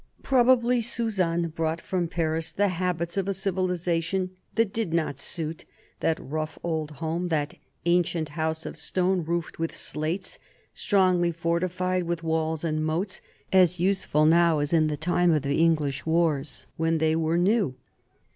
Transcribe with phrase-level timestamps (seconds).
[0.23, 5.63] Probably Suzanne brought ^from Paris the habits of a civilisation that did not suit
[5.99, 7.53] that rough old home, that"
[7.85, 10.39] ancient house of stone, roofed with slates,"
[10.73, 13.21] strongly fortified with walls and moats
[13.53, 17.75] as useful now as in the time of the English wars, when they were new.